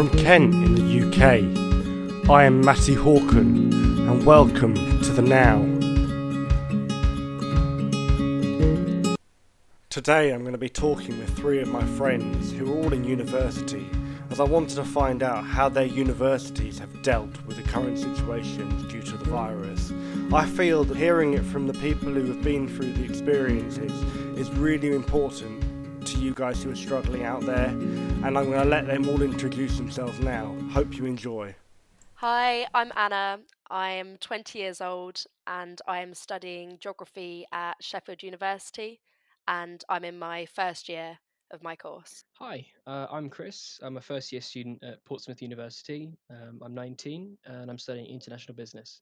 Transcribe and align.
From 0.00 0.08
Kent 0.16 0.54
in 0.54 0.74
the 0.76 1.08
UK, 1.08 2.30
I 2.30 2.44
am 2.44 2.62
Matty 2.62 2.94
Hawken, 2.94 3.70
and 4.08 4.24
welcome 4.24 4.74
to 4.74 5.12
the 5.12 5.20
Now. 5.20 5.60
Today 9.90 10.32
I'm 10.32 10.40
going 10.40 10.52
to 10.52 10.58
be 10.58 10.70
talking 10.70 11.18
with 11.18 11.36
three 11.36 11.60
of 11.60 11.68
my 11.68 11.84
friends 11.84 12.50
who 12.50 12.72
are 12.72 12.76
all 12.78 12.94
in 12.94 13.04
university, 13.04 13.86
as 14.30 14.40
I 14.40 14.44
wanted 14.44 14.76
to 14.76 14.84
find 14.84 15.22
out 15.22 15.44
how 15.44 15.68
their 15.68 15.84
universities 15.84 16.78
have 16.78 17.02
dealt 17.02 17.44
with 17.44 17.58
the 17.58 17.62
current 17.64 17.98
situation 17.98 18.88
due 18.88 19.02
to 19.02 19.18
the 19.18 19.26
virus. 19.26 19.92
I 20.32 20.46
feel 20.46 20.82
that 20.84 20.96
hearing 20.96 21.34
it 21.34 21.44
from 21.44 21.66
the 21.66 21.74
people 21.74 22.08
who 22.08 22.24
have 22.24 22.42
been 22.42 22.68
through 22.68 22.94
the 22.94 23.04
experiences 23.04 23.92
is 24.38 24.48
really 24.52 24.94
important 24.94 25.62
to 26.10 26.18
you 26.18 26.34
guys 26.34 26.62
who 26.62 26.70
are 26.72 26.76
struggling 26.76 27.22
out 27.22 27.42
there, 27.42 27.68
and 27.68 28.36
I'm 28.36 28.50
going 28.50 28.62
to 28.62 28.64
let 28.64 28.86
them 28.86 29.08
all 29.08 29.22
introduce 29.22 29.76
themselves 29.76 30.18
now. 30.18 30.56
Hope 30.72 30.96
you 30.96 31.06
enjoy. 31.06 31.54
Hi, 32.14 32.66
I'm 32.74 32.90
Anna. 32.96 33.38
I'm 33.70 34.16
20 34.16 34.58
years 34.58 34.80
old 34.80 35.22
and 35.46 35.80
I 35.86 36.00
am 36.00 36.12
studying 36.14 36.78
geography 36.80 37.46
at 37.52 37.74
Sheffield 37.80 38.24
University, 38.24 39.00
and 39.46 39.84
I'm 39.88 40.04
in 40.04 40.18
my 40.18 40.46
first 40.46 40.88
year 40.88 41.18
of 41.52 41.62
my 41.62 41.76
course. 41.76 42.24
Hi, 42.38 42.66
uh, 42.86 43.06
I'm 43.10 43.28
Chris. 43.28 43.78
I'm 43.82 43.96
a 43.96 44.00
first 44.00 44.32
year 44.32 44.40
student 44.40 44.82
at 44.82 45.04
Portsmouth 45.04 45.40
University. 45.40 46.12
Um, 46.30 46.60
I'm 46.64 46.74
19 46.74 47.38
and 47.44 47.70
I'm 47.70 47.78
studying 47.78 48.06
international 48.06 48.54
business. 48.54 49.00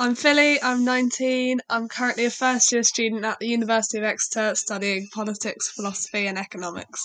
I'm 0.00 0.14
Philly, 0.14 0.62
I'm 0.62 0.84
19. 0.84 1.60
I'm 1.68 1.88
currently 1.88 2.24
a 2.24 2.30
first 2.30 2.70
year 2.70 2.84
student 2.84 3.24
at 3.24 3.40
the 3.40 3.48
University 3.48 3.98
of 3.98 4.04
Exeter 4.04 4.54
studying 4.54 5.08
politics, 5.12 5.70
philosophy, 5.70 6.28
and 6.28 6.38
economics. 6.38 7.04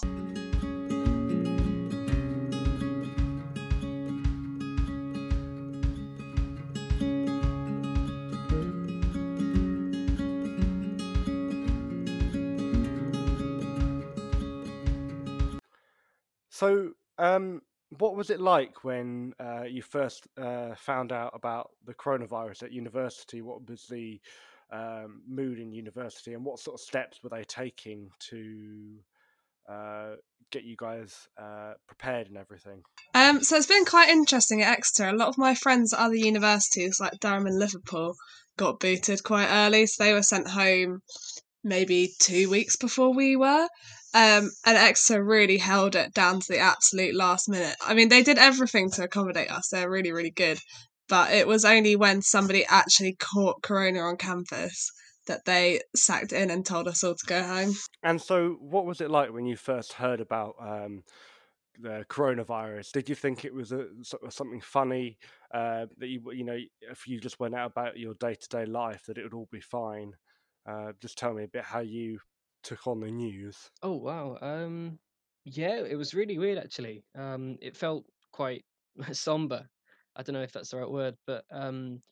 So, 16.51 16.91
um, 17.17 17.63
what 17.99 18.15
was 18.15 18.29
it 18.29 18.39
like 18.39 18.83
when 18.83 19.33
uh, 19.39 19.63
you 19.63 19.81
first 19.81 20.27
uh, 20.37 20.75
found 20.75 21.11
out 21.11 21.31
about 21.33 21.71
the 21.85 21.93
coronavirus 21.93 22.63
at 22.63 22.71
university? 22.71 23.41
What 23.41 23.67
was 23.67 23.85
the 23.89 24.19
um, 24.71 25.21
mood 25.27 25.59
in 25.59 25.71
university, 25.71 26.33
and 26.33 26.43
what 26.43 26.59
sort 26.59 26.75
of 26.75 26.81
steps 26.81 27.21
were 27.23 27.29
they 27.29 27.43
taking 27.43 28.09
to 28.29 28.97
uh, 29.69 30.15
get 30.51 30.63
you 30.63 30.75
guys 30.77 31.27
uh, 31.41 31.73
prepared 31.87 32.27
and 32.27 32.37
everything? 32.37 32.81
Um, 33.13 33.43
so 33.43 33.55
it's 33.55 33.67
been 33.67 33.85
quite 33.85 34.09
interesting 34.09 34.61
at 34.61 34.77
Exeter. 34.77 35.09
A 35.09 35.13
lot 35.13 35.27
of 35.27 35.37
my 35.37 35.55
friends 35.55 35.93
at 35.93 35.99
other 35.99 36.15
universities, 36.15 36.99
like 36.99 37.19
Durham 37.19 37.45
and 37.45 37.59
Liverpool, 37.59 38.15
got 38.57 38.79
booted 38.79 39.23
quite 39.23 39.49
early, 39.49 39.85
so 39.85 40.03
they 40.03 40.13
were 40.13 40.23
sent 40.23 40.47
home 40.47 41.01
maybe 41.63 42.13
two 42.19 42.49
weeks 42.49 42.75
before 42.75 43.13
we 43.13 43.35
were. 43.35 43.67
Um, 44.13 44.51
and 44.65 44.77
Exeter 44.77 45.23
really 45.23 45.57
held 45.57 45.95
it 45.95 46.13
down 46.13 46.39
to 46.39 46.47
the 46.47 46.59
absolute 46.59 47.15
last 47.15 47.49
minute. 47.49 47.75
I 47.81 47.95
mean, 47.95 48.09
they 48.09 48.21
did 48.21 48.37
everything 48.37 48.91
to 48.91 49.03
accommodate 49.03 49.51
us. 49.51 49.69
They're 49.69 49.89
really, 49.89 50.11
really 50.11 50.31
good. 50.31 50.59
But 51.09 51.33
it 51.33 51.47
was 51.47 51.65
only 51.65 51.95
when 51.95 52.21
somebody 52.21 52.65
actually 52.65 53.15
caught 53.19 53.63
corona 53.63 53.99
on 54.01 54.17
campus 54.17 54.91
that 55.27 55.45
they 55.45 55.81
sacked 55.95 56.33
in 56.33 56.51
and 56.51 56.65
told 56.65 56.87
us 56.87 57.03
all 57.03 57.15
to 57.15 57.25
go 57.25 57.41
home. 57.41 57.73
And 58.03 58.21
so, 58.21 58.57
what 58.59 58.85
was 58.85 59.01
it 59.01 59.09
like 59.09 59.31
when 59.31 59.45
you 59.45 59.55
first 59.55 59.93
heard 59.93 60.21
about 60.21 60.55
um, 60.59 61.03
the 61.79 62.05
coronavirus? 62.09 62.91
Did 62.91 63.09
you 63.09 63.15
think 63.15 63.45
it 63.45 63.53
was 63.53 63.71
a 63.71 63.87
something 64.29 64.61
funny 64.61 65.17
uh, 65.53 65.87
that 65.97 66.07
you 66.07 66.21
you 66.33 66.43
know 66.43 66.57
if 66.81 67.07
you 67.07 67.19
just 67.19 67.39
went 67.39 67.55
out 67.55 67.71
about 67.71 67.97
your 67.97 68.13
day 68.15 68.35
to 68.35 68.49
day 68.49 68.65
life 68.65 69.03
that 69.07 69.17
it 69.17 69.23
would 69.23 69.33
all 69.33 69.49
be 69.51 69.61
fine? 69.61 70.13
Uh, 70.65 70.93
just 71.01 71.17
tell 71.17 71.33
me 71.33 71.43
a 71.43 71.47
bit 71.47 71.63
how 71.63 71.79
you 71.79 72.19
took 72.63 72.87
on 72.87 72.99
the 73.01 73.11
news. 73.11 73.69
Oh, 73.81 73.97
wow. 73.97 74.37
Um, 74.41 74.99
yeah, 75.45 75.79
it 75.83 75.95
was 75.95 76.13
really 76.13 76.37
weird 76.37 76.57
actually. 76.57 77.05
Um, 77.15 77.57
it 77.61 77.75
felt 77.75 78.05
quite 78.31 78.65
somber. 79.11 79.69
I 80.15 80.23
don't 80.23 80.33
know 80.33 80.41
if 80.43 80.51
that's 80.53 80.71
the 80.71 80.77
right 80.77 80.89
word, 80.89 81.17
but 81.25 81.45
um, 81.51 82.03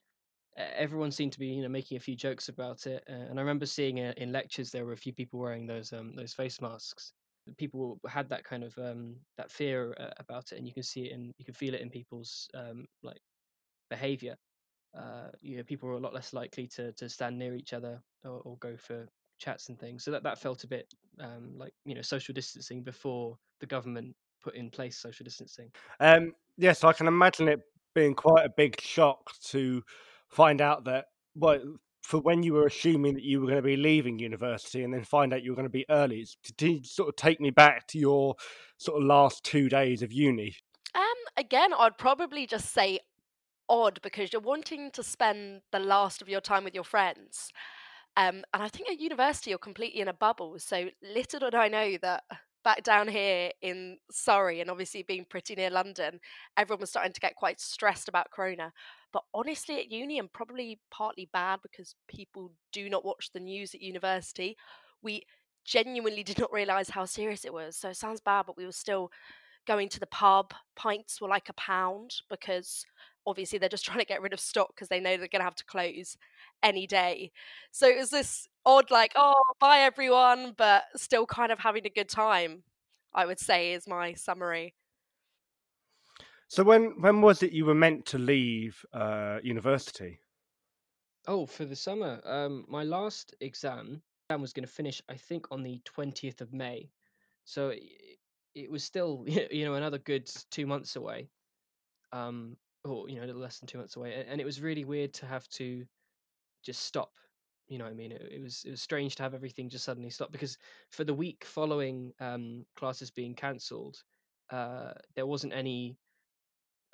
everyone 0.56 1.12
seemed 1.12 1.32
to 1.34 1.38
be, 1.40 1.48
you 1.48 1.62
know, 1.62 1.68
making 1.68 1.96
a 1.96 2.00
few 2.00 2.16
jokes 2.16 2.48
about 2.48 2.86
it. 2.86 3.04
Uh, 3.08 3.12
and 3.12 3.38
I 3.38 3.42
remember 3.42 3.66
seeing 3.66 4.00
uh, 4.00 4.14
in 4.16 4.32
lectures 4.32 4.70
there 4.70 4.86
were 4.86 4.92
a 4.92 4.96
few 4.98 5.14
people 5.14 5.40
wearing 5.40 5.66
those 5.66 5.92
um, 5.92 6.14
those 6.16 6.34
face 6.34 6.60
masks. 6.60 7.12
People 7.58 8.00
had 8.08 8.28
that 8.30 8.44
kind 8.44 8.64
of 8.64 8.76
um, 8.78 9.20
that 9.36 9.50
fear 9.52 9.94
uh, 9.98 10.12
about 10.18 10.52
it, 10.52 10.58
and 10.58 10.66
you 10.68 10.74
can 10.74 10.82
see 10.84 11.08
it 11.10 11.14
and 11.14 11.34
you 11.38 11.44
can 11.44 11.54
feel 11.54 11.74
it 11.74 11.80
in 11.80 11.90
people's 11.90 12.48
um, 12.54 12.86
like 13.02 13.22
behavior. 13.90 14.36
Uh, 14.94 15.30
you 15.40 15.56
know, 15.56 15.64
people 15.64 15.88
were 15.88 15.96
a 15.96 16.00
lot 16.00 16.14
less 16.14 16.32
likely 16.32 16.68
to 16.68 16.92
to 16.94 17.08
stand 17.08 17.38
near 17.38 17.54
each 17.54 17.72
other 17.72 18.02
or, 18.24 18.40
or 18.42 18.58
go 18.58 18.76
for 18.76 19.08
chats 19.42 19.68
and 19.68 19.78
things. 19.78 20.04
So 20.04 20.10
that 20.12 20.22
that 20.22 20.38
felt 20.38 20.64
a 20.64 20.68
bit 20.68 20.92
um, 21.20 21.52
like 21.56 21.72
you 21.84 21.94
know 21.94 22.02
social 22.02 22.32
distancing 22.32 22.82
before 22.82 23.36
the 23.60 23.66
government 23.66 24.14
put 24.42 24.54
in 24.54 24.70
place 24.70 24.98
social 24.98 25.24
distancing. 25.24 25.70
Um, 26.00 26.32
yes, 26.56 26.84
I 26.84 26.92
can 26.92 27.06
imagine 27.06 27.48
it 27.48 27.60
being 27.94 28.14
quite 28.14 28.46
a 28.46 28.50
big 28.56 28.80
shock 28.80 29.32
to 29.48 29.82
find 30.28 30.60
out 30.60 30.84
that 30.84 31.06
well 31.34 31.60
for 32.02 32.18
when 32.20 32.42
you 32.42 32.52
were 32.54 32.66
assuming 32.66 33.14
that 33.14 33.22
you 33.22 33.40
were 33.40 33.46
going 33.46 33.56
to 33.56 33.62
be 33.62 33.76
leaving 33.76 34.18
university 34.18 34.82
and 34.82 34.92
then 34.92 35.04
find 35.04 35.32
out 35.32 35.42
you 35.42 35.52
were 35.52 35.56
going 35.56 35.66
to 35.66 35.70
be 35.70 35.86
early. 35.88 36.16
It's- 36.22 36.36
Did 36.56 36.68
you 36.78 36.84
sort 36.84 37.08
of 37.08 37.16
take 37.16 37.40
me 37.40 37.50
back 37.50 37.86
to 37.88 37.98
your 37.98 38.34
sort 38.76 39.00
of 39.00 39.06
last 39.06 39.44
two 39.44 39.68
days 39.68 40.02
of 40.02 40.12
uni? 40.12 40.56
Um, 40.96 41.02
again, 41.36 41.72
I'd 41.72 41.98
probably 41.98 42.46
just 42.46 42.72
say 42.72 42.98
odd 43.68 44.00
because 44.02 44.32
you're 44.32 44.42
wanting 44.42 44.90
to 44.90 45.02
spend 45.02 45.62
the 45.70 45.78
last 45.78 46.20
of 46.20 46.28
your 46.28 46.40
time 46.40 46.64
with 46.64 46.74
your 46.74 46.84
friends. 46.84 47.52
Um, 48.16 48.44
and 48.52 48.62
I 48.62 48.68
think 48.68 48.88
at 48.90 49.00
university 49.00 49.50
you're 49.50 49.58
completely 49.58 50.00
in 50.00 50.08
a 50.08 50.12
bubble. 50.12 50.58
So 50.58 50.88
little 51.02 51.40
did 51.40 51.54
I 51.54 51.68
know 51.68 51.96
that 52.02 52.24
back 52.64 52.82
down 52.84 53.08
here 53.08 53.50
in 53.60 53.98
Surrey, 54.10 54.60
and 54.60 54.70
obviously 54.70 55.02
being 55.02 55.26
pretty 55.28 55.54
near 55.54 55.70
London, 55.70 56.20
everyone 56.56 56.80
was 56.80 56.90
starting 56.90 57.12
to 57.12 57.20
get 57.20 57.34
quite 57.36 57.60
stressed 57.60 58.08
about 58.08 58.30
Corona. 58.30 58.72
But 59.12 59.24
honestly, 59.34 59.78
at 59.78 59.90
uni, 59.90 60.18
and 60.18 60.32
probably 60.32 60.80
partly 60.90 61.28
bad 61.32 61.60
because 61.62 61.94
people 62.08 62.52
do 62.72 62.88
not 62.88 63.04
watch 63.04 63.30
the 63.32 63.40
news 63.40 63.74
at 63.74 63.82
university, 63.82 64.56
we 65.02 65.22
genuinely 65.64 66.22
did 66.22 66.38
not 66.38 66.52
realise 66.52 66.90
how 66.90 67.04
serious 67.04 67.44
it 67.44 67.52
was. 67.52 67.76
So 67.76 67.90
it 67.90 67.96
sounds 67.96 68.20
bad, 68.20 68.44
but 68.46 68.56
we 68.56 68.64
were 68.66 68.72
still 68.72 69.10
going 69.66 69.88
to 69.90 70.00
the 70.00 70.06
pub. 70.06 70.52
Pints 70.76 71.20
were 71.20 71.28
like 71.28 71.48
a 71.48 71.54
pound 71.54 72.12
because 72.30 72.84
obviously 73.26 73.58
they're 73.58 73.68
just 73.68 73.84
trying 73.86 74.00
to 74.00 74.04
get 74.04 74.22
rid 74.22 74.32
of 74.32 74.40
stock 74.40 74.68
because 74.74 74.88
they 74.88 75.00
know 75.00 75.16
they're 75.16 75.28
going 75.28 75.40
to 75.40 75.44
have 75.44 75.54
to 75.56 75.64
close 75.64 76.16
any 76.62 76.86
day. 76.86 77.32
So 77.70 77.88
it 77.88 77.98
was 77.98 78.10
this 78.10 78.48
odd, 78.64 78.90
like, 78.90 79.12
oh, 79.16 79.42
bye 79.60 79.80
everyone, 79.80 80.54
but 80.56 80.84
still 80.96 81.26
kind 81.26 81.52
of 81.52 81.58
having 81.58 81.86
a 81.86 81.90
good 81.90 82.08
time, 82.08 82.62
I 83.14 83.26
would 83.26 83.40
say 83.40 83.72
is 83.72 83.86
my 83.86 84.14
summary. 84.14 84.74
So 86.52 86.62
when 86.62 87.00
when 87.00 87.22
was 87.22 87.42
it 87.42 87.52
you 87.52 87.64
were 87.64 87.74
meant 87.74 88.04
to 88.06 88.18
leave 88.18 88.84
uh, 88.92 89.38
university? 89.42 90.20
Oh, 91.26 91.46
for 91.46 91.64
the 91.64 91.74
summer, 91.74 92.20
um, 92.24 92.66
my 92.68 92.82
last 92.82 93.34
exam 93.40 94.02
exam 94.28 94.42
was 94.42 94.52
going 94.52 94.66
to 94.66 94.72
finish, 94.72 95.00
I 95.08 95.14
think, 95.14 95.46
on 95.50 95.62
the 95.62 95.80
twentieth 95.84 96.42
of 96.42 96.52
May. 96.52 96.90
So 97.46 97.70
it, 97.70 97.82
it 98.54 98.70
was 98.70 98.84
still 98.84 99.24
you 99.26 99.64
know 99.64 99.76
another 99.76 99.96
good 99.96 100.30
two 100.50 100.66
months 100.66 100.96
away. 100.96 101.30
Um, 102.12 102.58
or 102.84 103.08
you 103.08 103.16
know 103.16 103.24
a 103.24 103.28
little 103.28 103.40
less 103.40 103.58
than 103.58 103.66
two 103.66 103.78
months 103.78 103.96
away, 103.96 104.24
and 104.28 104.40
it 104.40 104.44
was 104.44 104.60
really 104.60 104.84
weird 104.84 105.12
to 105.14 105.26
have 105.26 105.48
to 105.50 105.84
just 106.62 106.82
stop. 106.82 107.12
You 107.68 107.78
know, 107.78 107.86
I 107.86 107.94
mean, 107.94 108.12
it, 108.12 108.22
it 108.30 108.42
was 108.42 108.62
it 108.66 108.70
was 108.70 108.82
strange 108.82 109.16
to 109.16 109.22
have 109.22 109.34
everything 109.34 109.68
just 109.68 109.84
suddenly 109.84 110.10
stop 110.10 110.32
because 110.32 110.58
for 110.90 111.04
the 111.04 111.14
week 111.14 111.44
following 111.44 112.12
um, 112.20 112.64
classes 112.76 113.10
being 113.10 113.34
cancelled, 113.34 114.02
uh, 114.50 114.92
there 115.14 115.26
wasn't 115.26 115.52
any 115.52 115.96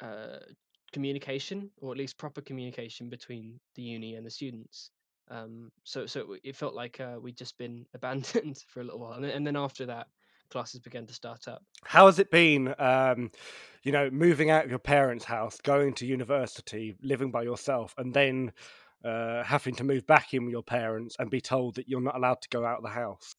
uh, 0.01 0.39
communication 0.93 1.71
or 1.81 1.93
at 1.93 1.99
least 1.99 2.19
proper 2.19 2.41
communication 2.41 3.09
between 3.09 3.59
the 3.75 3.83
uni 3.83 4.15
and 4.15 4.25
the 4.25 4.31
students. 4.31 4.91
Um, 5.31 5.71
so 5.85 6.07
so 6.07 6.37
it, 6.43 6.57
felt 6.57 6.75
like 6.75 7.01
uh, 7.01 7.17
we'd 7.21 7.37
just 7.37 7.59
been 7.59 7.85
abandoned 7.95 8.63
for 8.69 8.81
a 8.81 8.85
little 8.85 9.01
while, 9.01 9.13
and 9.13 9.25
and 9.25 9.47
then 9.47 9.57
after 9.57 9.87
that, 9.87 10.09
classes 10.51 10.81
began 10.81 11.07
to 11.07 11.15
start 11.15 11.49
up. 11.49 11.63
How 11.85 12.07
has 12.07 12.19
it 12.19 12.31
been? 12.31 12.75
Um, 12.79 13.31
you 13.83 13.93
know, 13.93 14.11
moving 14.11 14.51
out 14.51 14.65
of 14.65 14.71
your 14.71 14.79
parents' 14.79 15.25
house, 15.25 15.61
going 15.61 15.95
to 15.95 16.07
university, 16.07 16.97
living 17.03 17.31
by 17.31 17.43
yourself, 17.43 17.95
and 17.97 18.13
then 18.13 18.53
uh, 19.05 19.45
having 19.45 19.75
to 19.77 19.85
move 19.85 20.07
back 20.07 20.35
in 20.35 20.45
with 20.45 20.53
your 20.53 20.63
parents 20.63 21.17
and 21.19 21.31
be 21.31 21.41
told 21.41 21.77
that 21.77 21.89
you're 21.89 22.01
not 22.01 22.17
allowed 22.17 22.43
to 22.43 22.49
go 22.49 22.65
out 22.65 22.79
of 22.79 22.83
the 22.83 22.91
house. 22.91 23.35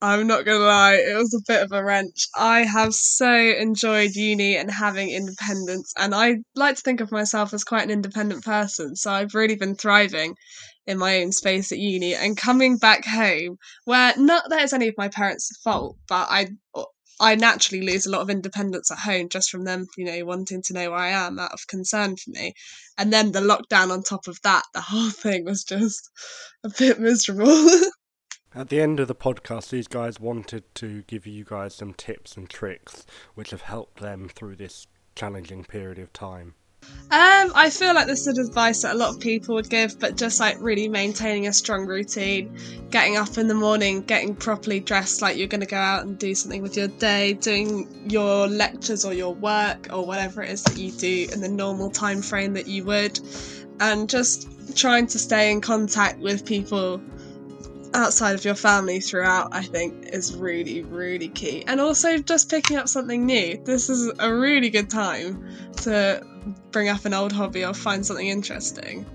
I'm 0.00 0.26
not 0.26 0.44
gonna 0.44 0.58
lie, 0.58 0.96
it 0.96 1.16
was 1.16 1.34
a 1.34 1.44
bit 1.46 1.62
of 1.62 1.72
a 1.72 1.82
wrench. 1.82 2.28
I 2.36 2.60
have 2.64 2.92
so 2.94 3.32
enjoyed 3.32 4.14
uni 4.14 4.56
and 4.56 4.70
having 4.70 5.10
independence, 5.10 5.92
and 5.96 6.14
I 6.14 6.38
like 6.54 6.76
to 6.76 6.82
think 6.82 7.00
of 7.00 7.10
myself 7.12 7.54
as 7.54 7.64
quite 7.64 7.84
an 7.84 7.90
independent 7.90 8.44
person, 8.44 8.96
so 8.96 9.10
I've 9.10 9.34
really 9.34 9.56
been 9.56 9.76
thriving 9.76 10.34
in 10.86 10.98
my 10.98 11.22
own 11.22 11.32
space 11.32 11.72
at 11.72 11.78
uni 11.78 12.14
and 12.14 12.36
coming 12.36 12.76
back 12.76 13.06
home 13.06 13.56
where 13.84 14.14
not 14.18 14.50
that 14.50 14.62
it's 14.62 14.74
any 14.74 14.88
of 14.88 14.94
my 14.98 15.08
parents' 15.08 15.56
fault, 15.64 15.96
but 16.08 16.26
I 16.30 16.48
I 17.20 17.36
naturally 17.36 17.86
lose 17.86 18.06
a 18.06 18.10
lot 18.10 18.22
of 18.22 18.28
independence 18.30 18.90
at 18.90 18.98
home 18.98 19.28
just 19.28 19.50
from 19.50 19.64
them, 19.64 19.86
you 19.96 20.04
know, 20.04 20.24
wanting 20.24 20.62
to 20.62 20.74
know 20.74 20.90
where 20.90 20.98
I 20.98 21.10
am 21.10 21.38
out 21.38 21.52
of 21.52 21.66
concern 21.68 22.16
for 22.16 22.30
me. 22.30 22.54
And 22.98 23.12
then 23.12 23.32
the 23.32 23.40
lockdown 23.40 23.90
on 23.90 24.02
top 24.02 24.26
of 24.26 24.38
that, 24.42 24.64
the 24.74 24.80
whole 24.80 25.10
thing 25.10 25.44
was 25.44 25.64
just 25.64 26.10
a 26.64 26.70
bit 26.70 27.00
miserable. 27.00 27.68
At 28.56 28.68
the 28.68 28.80
end 28.80 29.00
of 29.00 29.08
the 29.08 29.16
podcast, 29.16 29.70
these 29.70 29.88
guys 29.88 30.20
wanted 30.20 30.62
to 30.76 31.02
give 31.08 31.26
you 31.26 31.44
guys 31.44 31.74
some 31.74 31.92
tips 31.92 32.36
and 32.36 32.48
tricks 32.48 33.04
which 33.34 33.50
have 33.50 33.62
helped 33.62 33.98
them 33.98 34.28
through 34.28 34.54
this 34.54 34.86
challenging 35.16 35.64
period 35.64 35.98
of 35.98 36.12
time. 36.12 36.54
Um, 37.10 37.50
I 37.54 37.70
feel 37.70 37.94
like 37.94 38.06
this 38.06 38.28
is 38.28 38.38
advice 38.38 38.82
that 38.82 38.94
a 38.94 38.98
lot 38.98 39.14
of 39.14 39.18
people 39.20 39.56
would 39.56 39.68
give, 39.68 39.98
but 39.98 40.16
just 40.16 40.38
like 40.38 40.56
really 40.60 40.88
maintaining 40.88 41.48
a 41.48 41.52
strong 41.52 41.86
routine, 41.86 42.56
getting 42.90 43.16
up 43.16 43.38
in 43.38 43.48
the 43.48 43.54
morning, 43.54 44.02
getting 44.02 44.36
properly 44.36 44.78
dressed 44.78 45.20
like 45.20 45.36
you're 45.36 45.48
going 45.48 45.60
to 45.60 45.66
go 45.66 45.76
out 45.76 46.04
and 46.04 46.16
do 46.16 46.32
something 46.32 46.62
with 46.62 46.76
your 46.76 46.88
day, 46.88 47.32
doing 47.32 47.88
your 48.08 48.46
lectures 48.46 49.04
or 49.04 49.12
your 49.14 49.34
work 49.34 49.88
or 49.92 50.06
whatever 50.06 50.42
it 50.42 50.50
is 50.50 50.62
that 50.62 50.78
you 50.78 50.92
do 50.92 51.26
in 51.32 51.40
the 51.40 51.48
normal 51.48 51.90
time 51.90 52.22
frame 52.22 52.52
that 52.52 52.68
you 52.68 52.84
would, 52.84 53.18
and 53.80 54.08
just 54.08 54.76
trying 54.76 55.06
to 55.08 55.18
stay 55.18 55.50
in 55.50 55.60
contact 55.60 56.20
with 56.20 56.44
people 56.46 57.00
outside 57.94 58.34
of 58.34 58.44
your 58.44 58.54
family 58.54 59.00
throughout, 59.00 59.54
I 59.54 59.62
think, 59.62 60.06
is 60.06 60.36
really, 60.36 60.82
really 60.82 61.28
key. 61.28 61.64
And 61.66 61.80
also 61.80 62.18
just 62.18 62.50
picking 62.50 62.76
up 62.76 62.88
something 62.88 63.24
new. 63.24 63.60
This 63.64 63.88
is 63.88 64.12
a 64.18 64.34
really 64.34 64.70
good 64.70 64.90
time 64.90 65.48
to 65.78 66.22
bring 66.72 66.88
up 66.88 67.04
an 67.04 67.14
old 67.14 67.32
hobby 67.32 67.64
or 67.64 67.72
find 67.72 68.04
something 68.04 68.26
interesting 68.26 69.06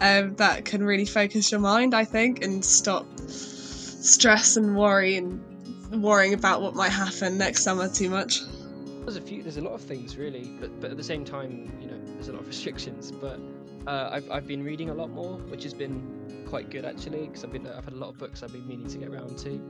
um, 0.00 0.34
that 0.36 0.64
can 0.64 0.84
really 0.84 1.06
focus 1.06 1.50
your 1.50 1.60
mind, 1.60 1.94
I 1.94 2.04
think, 2.04 2.44
and 2.44 2.64
stop 2.64 3.06
stress 3.28 4.56
and 4.56 4.76
worry 4.76 5.16
and 5.16 5.40
worrying 6.02 6.34
about 6.34 6.60
what 6.60 6.74
might 6.74 6.90
happen 6.90 7.38
next 7.38 7.62
summer 7.62 7.88
too 7.88 8.10
much. 8.10 8.40
There's 9.02 9.16
a 9.16 9.20
few. 9.20 9.42
There's 9.42 9.58
a 9.58 9.62
lot 9.62 9.74
of 9.74 9.82
things 9.82 10.16
really, 10.16 10.56
but 10.60 10.80
but 10.80 10.90
at 10.90 10.96
the 10.96 11.04
same 11.04 11.24
time, 11.24 11.72
you 11.80 11.88
know, 11.88 11.98
there's 12.14 12.28
a 12.28 12.32
lot 12.32 12.40
of 12.40 12.48
restrictions. 12.54 13.12
But 13.12 13.38
uh, 13.86 14.08
I've 14.12 14.30
I've 14.30 14.46
been 14.46 14.64
reading 14.64 14.90
a 14.90 14.94
lot 14.94 15.10
more, 15.10 15.38
which 15.48 15.62
has 15.64 15.74
been 15.74 16.44
quite 16.48 16.70
good 16.70 16.84
actually, 16.84 17.26
because 17.26 17.44
I've 17.44 17.52
been 17.52 17.66
I've 17.66 17.84
had 17.84 17.94
a 17.94 17.96
lot 17.96 18.10
of 18.10 18.18
books 18.18 18.42
I've 18.42 18.52
been 18.52 18.66
meaning 18.66 18.88
to 18.88 18.98
get 18.98 19.08
around 19.08 19.38
to. 19.38 19.60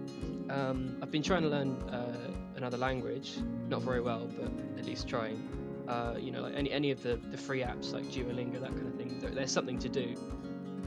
Um, 0.51 0.97
I've 1.03 1.11
been 1.11 1.23
trying 1.23 1.43
to 1.43 1.49
learn 1.49 1.77
uh, 1.91 2.31
another 2.57 2.77
language, 2.77 3.39
not 3.69 3.83
very 3.83 4.01
well, 4.01 4.29
but 4.39 4.51
at 4.79 4.85
least 4.85 5.09
trying. 5.09 5.49
Uh, 5.89 6.15
you 6.19 6.31
know, 6.31 6.43
like 6.43 6.55
any 6.55 6.71
any 6.71 6.91
of 6.91 7.03
the, 7.03 7.17
the 7.31 7.37
free 7.37 7.61
apps 7.61 7.93
like 7.93 8.05
Duolingo, 8.05 8.61
that 8.61 8.71
kind 8.71 8.87
of 8.87 8.95
thing. 8.95 9.19
There, 9.21 9.31
there's 9.31 9.53
something 9.53 9.79
to 9.81 9.89
do. 9.89 10.15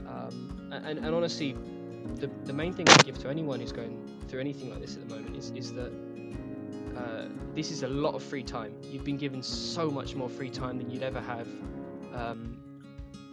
Um, 0.07 0.71
and, 0.71 0.99
and 0.99 1.13
honestly, 1.15 1.55
the, 2.15 2.29
the 2.45 2.53
main 2.53 2.73
thing 2.73 2.87
I 2.89 2.97
give 3.03 3.17
to 3.19 3.29
anyone 3.29 3.59
who's 3.59 3.71
going 3.71 4.09
through 4.27 4.39
anything 4.39 4.69
like 4.69 4.81
this 4.81 4.95
at 4.95 5.07
the 5.07 5.15
moment 5.15 5.35
is, 5.35 5.51
is 5.51 5.73
that 5.73 5.91
uh, 6.97 7.25
this 7.53 7.71
is 7.71 7.83
a 7.83 7.87
lot 7.87 8.15
of 8.15 8.23
free 8.23 8.43
time. 8.43 8.73
You've 8.83 9.03
been 9.03 9.17
given 9.17 9.43
so 9.43 9.89
much 9.89 10.15
more 10.15 10.29
free 10.29 10.49
time 10.49 10.77
than 10.77 10.89
you'd 10.89 11.03
ever 11.03 11.21
have. 11.21 11.47
Um, 12.13 12.57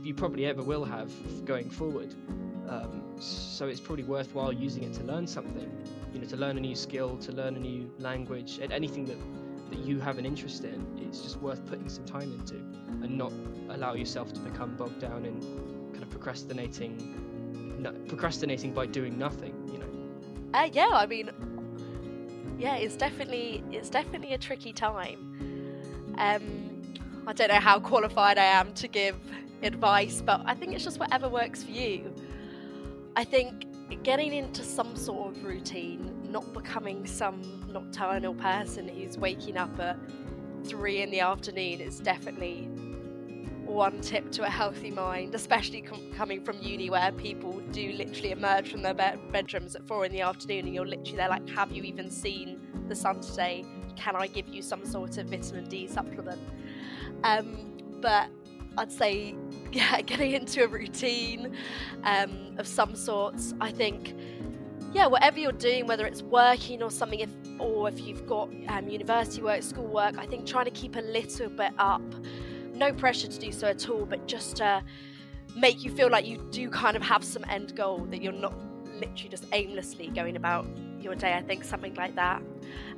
you 0.05 0.15
probably 0.15 0.45
ever 0.47 0.63
will 0.63 0.85
have 0.85 1.11
going 1.45 1.71
forward. 1.71 2.15
Um, 2.69 3.03
so 3.19 3.67
it's 3.67 3.81
probably 3.81 4.05
worthwhile 4.05 4.53
using 4.53 4.85
it 4.85 4.93
to 4.95 5.03
learn 5.05 5.27
something. 5.27 5.71
You 6.13 6.21
know, 6.21 6.27
to 6.27 6.37
learn 6.37 6.57
a 6.59 6.61
new 6.61 6.77
skill, 6.77 7.17
to 7.19 7.33
learn 7.33 7.57
a 7.57 7.61
new 7.61 7.91
language, 7.99 8.61
anything 8.71 9.07
that 9.07 9.17
that 9.71 9.79
you 9.79 9.99
have 9.99 10.19
an 10.19 10.27
interest 10.27 10.63
in. 10.65 10.87
It's 10.99 11.21
just 11.23 11.41
worth 11.41 11.65
putting 11.67 11.89
some 11.89 12.05
time 12.05 12.33
into, 12.33 12.57
and 13.03 13.17
not 13.17 13.33
allow 13.71 13.95
yourself 13.95 14.33
to 14.35 14.41
become 14.41 14.77
bogged 14.77 15.01
down 15.01 15.25
in 15.25 15.41
kind 15.93 16.03
of 16.03 16.11
procrastinating, 16.11 17.79
no, 17.81 17.93
procrastinating 18.07 18.73
by 18.73 18.87
doing 18.87 19.19
nothing. 19.19 19.55
You 19.73 19.79
know. 19.79 20.59
Uh, 20.59 20.69
yeah, 20.73 20.91
I 20.93 21.07
mean, 21.07 21.31
yeah, 22.59 22.77
it's 22.77 22.97
definitely 22.97 23.65
it's 23.71 23.89
definitely 23.89 24.35
a 24.35 24.39
tricky 24.39 24.73
time. 24.73 26.15
Um, 26.19 26.83
I 27.27 27.33
don't 27.33 27.49
know 27.49 27.61
how 27.61 27.81
qualified 27.81 28.39
I 28.39 28.45
am 28.45 28.73
to 28.75 28.87
give 28.87 29.17
advice, 29.65 30.23
but 30.25 30.43
I 30.45 30.55
think 30.55 30.75
it's 30.75 30.85
just 30.85 30.99
whatever 30.99 31.29
works 31.29 31.63
for 31.63 31.71
you. 31.71 32.15
I 33.17 33.25
think 33.25 33.67
getting 34.03 34.33
into 34.33 34.63
some 34.63 34.97
sort 34.97 35.37
of 35.37 35.45
routine, 35.45 36.29
not 36.31 36.53
becoming 36.53 37.07
some 37.07 37.65
nocturnal 37.73 38.35
person 38.35 38.89
who's 38.89 39.19
waking 39.19 39.57
up 39.57 39.79
at 39.79 39.99
three 40.65 41.03
in 41.03 41.11
the 41.11 41.21
afternoon 41.21 41.81
is 41.81 42.01
definitely 42.01 42.69
one 43.65 44.01
tip 44.01 44.31
to 44.33 44.43
a 44.45 44.49
healthy 44.49 44.91
mind, 44.91 45.35
especially 45.35 45.81
com- 45.81 46.13
coming 46.13 46.43
from 46.43 46.61
uni 46.61 46.91
where 46.91 47.13
people 47.13 47.61
do 47.73 47.93
literally 47.93 48.31
emerge 48.31 48.71
from 48.71 48.83
their 48.83 48.95
be- 48.95 49.19
bedrooms 49.33 49.75
at 49.75 49.87
four 49.87 50.05
in 50.05 50.13
the 50.13 50.21
afternoon 50.21 50.67
and 50.67 50.75
you're 50.75 50.87
literally 50.87 51.17
there 51.17 51.29
like, 51.29 51.49
have 51.49 51.73
you 51.73 51.83
even 51.83 52.11
seen 52.11 52.61
the 52.89 52.95
sun 52.95 53.21
today? 53.21 53.65
Can 53.97 54.17
I 54.17 54.27
give 54.27 54.49
you 54.49 54.63
some 54.63 54.85
sort 54.85 55.19
of 55.19 55.27
vitamin 55.27 55.65
D 55.69 55.87
supplement? 55.87 56.41
Um, 57.23 57.73
but 58.01 58.29
I'd 58.77 58.93
say, 58.93 59.35
yeah, 59.73 60.01
getting 60.03 60.33
into 60.33 60.65
a 60.65 60.69
routine 60.69 61.57
um, 62.05 62.55
of 62.59 62.67
some 62.67 62.95
sorts. 62.95 63.55
I 63.61 63.71
think, 63.71 64.15
yeah, 64.93 65.07
whatever 65.07 65.39
you're 65.39 65.53
doing, 65.53 65.87
whether 65.87 66.07
it's 66.07 66.23
working 66.23 66.83
or 66.83 66.91
something, 66.91 67.21
if 67.21 67.31
or 67.59 67.89
if 67.89 68.01
you've 68.01 68.27
got 68.27 68.51
um, 68.69 68.89
university 68.89 69.43
work, 69.43 69.63
school 69.63 69.87
work, 69.87 70.19
I 70.19 70.27
think 70.27 70.47
trying 70.47 70.65
to 70.65 70.71
keep 70.71 70.97
a 70.97 71.01
little 71.01 71.49
bit 71.49 71.73
up. 71.79 72.03
No 72.75 72.93
pressure 72.93 73.29
to 73.29 73.39
do 73.39 73.53
so 73.53 73.69
at 73.69 73.89
all, 73.89 74.05
but 74.05 74.27
just 74.27 74.57
to 74.57 74.83
make 75.57 75.85
you 75.85 75.91
feel 75.91 76.11
like 76.11 76.27
you 76.27 76.39
do 76.51 76.69
kind 76.69 76.97
of 76.97 77.03
have 77.03 77.23
some 77.23 77.45
end 77.49 77.77
goal 77.77 78.07
that 78.11 78.21
you're 78.21 78.33
not 78.33 78.55
literally 78.95 79.29
just 79.29 79.45
aimlessly 79.53 80.09
going 80.09 80.37
about 80.37 80.67
your 81.01 81.15
day. 81.15 81.35
I 81.35 81.43
think 81.43 81.65
something 81.65 81.95
like 81.95 82.15
that. 82.17 82.43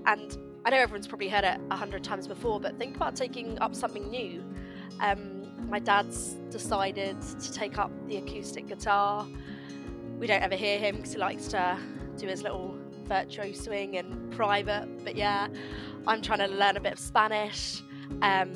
And 0.07 0.39
I 0.65 0.71
know 0.71 0.79
everyone's 0.79 1.07
probably 1.07 1.29
heard 1.29 1.45
it 1.45 1.61
a 1.71 1.77
hundred 1.77 2.03
times 2.03 2.27
before, 2.27 2.61
but 2.61 2.79
think 2.79 2.97
about 2.97 3.15
taking 3.15 3.59
up 3.61 3.75
something 3.75 4.09
new. 4.09 4.43
Um, 5.01 5.36
my 5.69 5.79
dad's 5.79 6.35
decided 6.51 7.21
to 7.23 7.53
take 7.53 7.79
up 7.79 7.91
the 8.09 8.19
acoustic 8.19 8.69
guitar. 8.69 9.27
We 10.19 10.27
don't 10.27 10.43
ever 10.43 10.55
hear 10.55 10.79
him 10.79 10.97
because 10.97 11.13
he 11.13 11.19
likes 11.19 11.49
to 11.49 11.79
do 12.17 12.27
his 12.27 12.43
little 12.43 12.77
virtuosoing 13.07 13.95
in 13.95 14.31
private. 14.31 14.89
But 15.05 15.17
yeah, 15.17 15.49
I'm 16.07 16.23
trying 16.23 16.39
to 16.39 16.49
learn 16.49 16.77
a 16.77 16.81
bit 16.81 16.93
of 16.93 16.99
Spanish. 16.99 17.83
Um, 18.23 18.53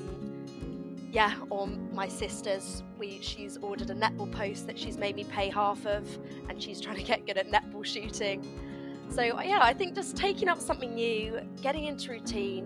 yeah, 1.10 1.34
or 1.50 1.66
my 1.66 2.06
sister's, 2.06 2.84
we 2.98 3.20
she's 3.20 3.56
ordered 3.56 3.90
a 3.90 3.94
netball 3.94 4.30
post 4.30 4.66
that 4.68 4.78
she's 4.78 4.96
made 4.96 5.16
me 5.16 5.24
pay 5.24 5.48
half 5.48 5.84
of, 5.86 6.06
and 6.48 6.62
she's 6.62 6.80
trying 6.80 6.96
to 6.96 7.02
get 7.02 7.26
good 7.26 7.36
at 7.36 7.50
netball 7.50 7.84
shooting. 7.84 8.46
So 9.08 9.22
yeah, 9.22 9.58
I 9.60 9.72
think 9.72 9.96
just 9.96 10.16
taking 10.16 10.48
up 10.48 10.60
something 10.60 10.94
new, 10.94 11.40
getting 11.62 11.84
into 11.84 12.12
routine, 12.12 12.64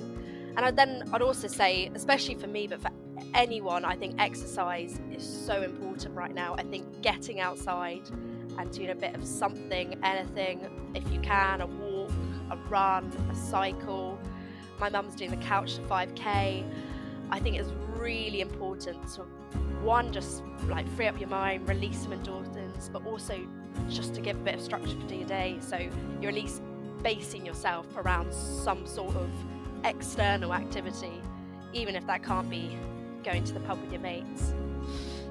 and 0.57 0.67
I, 0.67 0.71
then 0.71 1.09
I'd 1.13 1.23
also 1.23 1.49
say, 1.49 1.91
especially 1.95 2.35
for 2.35 2.47
me, 2.47 2.67
but 2.67 2.83
for 2.83 2.91
anyone, 3.35 3.85
I 3.85 3.97
think 3.97 4.21
exercise 4.21 5.01
is 5.13 5.25
so 5.25 5.63
important 5.63 6.15
right 6.15 6.35
now. 6.35 6.55
I 6.57 6.63
think 6.63 7.03
getting 7.03 7.41
outside 7.41 8.03
and 8.59 8.71
doing 8.71 8.91
a 8.91 8.95
bit 8.95 9.15
of 9.15 9.25
something, 9.25 9.99
anything, 10.03 10.61
if 10.95 11.09
you 11.13 11.21
can, 11.21 11.61
a 11.61 11.67
walk, 11.67 12.11
a 12.51 12.57
run, 12.69 13.11
a 13.31 13.35
cycle. 13.35 14.19
My 14.79 14.89
mum's 14.89 15.15
doing 15.15 15.31
the 15.31 15.37
couch 15.39 15.77
to 15.77 15.83
5k. 15.83 16.65
I 17.31 17.41
think 17.41 17.57
it's 17.57 17.73
really 17.97 18.41
important 18.41 19.09
to 19.15 19.23
one, 19.83 20.13
just 20.13 20.43
like 20.69 20.89
free 20.97 21.07
up 21.07 21.19
your 21.21 21.29
mind, 21.29 21.69
release 21.69 22.03
some 22.03 22.13
endorphins, 22.13 22.93
but 22.93 23.05
also 23.07 23.39
just 23.89 24.15
to 24.15 24.21
give 24.21 24.37
a 24.37 24.41
bit 24.41 24.55
of 24.55 24.61
structure 24.61 24.97
to 25.09 25.15
your 25.15 25.29
day. 25.29 25.57
So 25.61 25.77
you're 26.21 26.31
at 26.31 26.35
least 26.35 26.63
basing 27.03 27.45
yourself 27.45 27.87
around 27.97 28.33
some 28.33 28.87
sort 28.87 29.15
of 29.17 29.29
external 29.85 30.55
activity, 30.55 31.21
even 31.73 31.95
if 31.97 32.07
that 32.07 32.23
can't 32.23 32.49
be 32.49 32.79
going 33.25 33.45
to 33.45 33.53
the 33.53 33.61
pub 33.61 33.81
with 33.81 33.91
your 33.91 34.01
mates. 34.01 34.53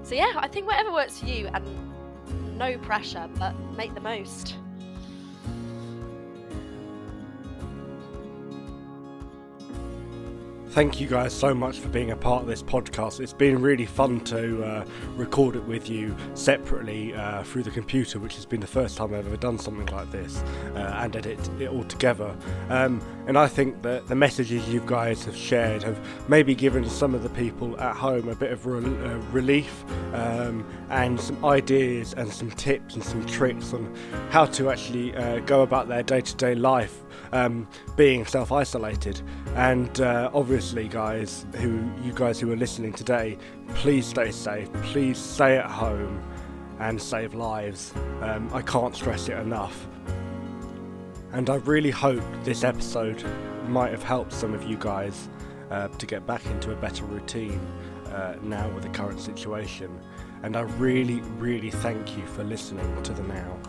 So 0.04 0.16
yeah, 0.16 0.34
I 0.36 0.48
think 0.48 0.68
whatever 0.68 0.92
works 0.92 1.20
for 1.20 1.28
you 1.28 1.48
and 1.54 2.58
no 2.58 2.78
pressure, 2.80 3.30
but 3.38 3.54
make 3.78 3.94
the 3.94 4.02
most. 4.02 4.56
Thank 10.74 11.00
you 11.00 11.06
guys 11.06 11.32
so 11.32 11.54
much 11.54 11.78
for 11.78 11.88
being 11.90 12.10
a 12.10 12.16
part 12.16 12.42
of 12.42 12.48
this 12.48 12.64
podcast. 12.64 13.20
It's 13.20 13.32
been 13.32 13.62
really 13.62 13.86
fun 13.86 14.22
to 14.22 14.64
uh, 14.64 14.86
record 15.16 15.56
it 15.56 15.64
with 15.66 15.88
you 15.88 16.16
separately 16.34 17.14
uh, 17.14 17.44
through 17.44 17.62
the 17.62 17.70
computer, 17.70 18.18
which 18.18 18.34
has 18.38 18.46
been 18.48 18.60
the 18.60 18.66
first 18.66 18.98
time 18.98 19.14
I've 19.14 19.28
ever 19.28 19.38
done 19.38 19.60
something 19.60 19.86
like 19.96 20.12
this 20.12 20.42
uh, 20.74 20.80
and 20.98 21.16
edit 21.16 21.48
it 21.62 21.70
all 21.70 21.84
together. 21.84 22.36
Um, 22.70 23.04
and 23.28 23.38
I 23.38 23.48
think 23.48 23.82
that 23.84 24.08
the 24.08 24.16
messages 24.16 24.68
you 24.68 24.82
guys 24.86 25.24
have 25.26 25.36
shared 25.36 25.84
have 25.84 26.00
maybe 26.28 26.54
given 26.54 26.88
some 26.90 27.16
of 27.16 27.24
the 27.24 27.30
people 27.30 27.80
at 27.80 27.96
home 27.96 28.28
a 28.28 28.36
bit 28.36 28.52
of 28.52 28.66
uh, 28.68 28.70
relief 29.32 29.84
um, 30.14 30.66
and 30.90 31.20
some 31.20 31.44
ideas 31.46 32.14
and 32.14 32.32
some 32.32 32.52
tips 32.52 32.96
and 32.96 33.04
some 33.04 33.26
tricks 33.26 33.74
on 33.74 33.94
how 34.30 34.46
to 34.46 34.70
actually 34.70 35.16
uh, 35.16 35.40
go 35.40 35.62
about 35.62 35.88
their 35.88 36.04
day 36.04 36.22
to 36.22 36.36
day 36.36 36.56
life 36.56 37.04
um, 37.32 37.68
being 37.96 38.26
self 38.26 38.52
isolated. 38.52 39.22
And 39.56 40.02
uh, 40.02 40.30
obviously, 40.34 40.88
guys, 40.88 41.46
who 41.56 41.84
you 42.04 42.14
guys 42.14 42.40
who 42.40 42.52
are 42.52 42.58
listening 42.58 42.94
today, 42.94 43.38
please 43.76 44.06
stay 44.06 44.32
safe. 44.32 44.72
Please 44.84 45.18
stay 45.18 45.58
at 45.58 45.70
home 45.70 46.22
and 46.80 47.02
save 47.02 47.34
lives. 47.34 47.94
Um, 48.22 48.50
I 48.54 48.62
can't 48.62 48.96
stress 48.96 49.30
it 49.30 49.38
enough. 49.38 49.88
And 51.34 51.50
I 51.50 51.56
really 51.56 51.90
hope 51.90 52.24
this 52.44 52.64
episode 52.64 53.26
might 53.68 53.90
have 53.90 54.04
helped 54.04 54.34
some 54.34 54.54
of 54.54 54.64
you 54.64 54.78
guys 54.78 55.30
uh, 55.72 55.88
to 55.88 56.06
get 56.06 56.28
back 56.28 56.46
into 56.46 56.72
a 56.72 56.76
better 56.76 57.06
routine 57.06 57.60
uh, 58.10 58.36
now 58.44 58.70
with 58.70 58.84
the 58.84 58.90
current 58.90 59.20
situation. 59.20 60.00
And 60.44 60.56
I 60.56 60.62
really, 60.62 61.22
really 61.40 61.72
thank 61.72 62.16
you 62.16 62.24
for 62.28 62.44
listening 62.44 63.02
to 63.02 63.14
the 63.14 63.24
now. 63.24 63.60